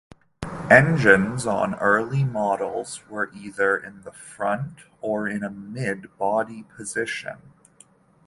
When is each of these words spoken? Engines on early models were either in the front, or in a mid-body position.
Engines 0.71 1.45
on 1.45 1.75
early 1.75 2.23
models 2.23 3.07
were 3.07 3.31
either 3.35 3.77
in 3.77 4.01
the 4.01 4.11
front, 4.11 4.79
or 4.99 5.27
in 5.27 5.43
a 5.43 5.49
mid-body 5.51 6.63
position. 6.63 7.37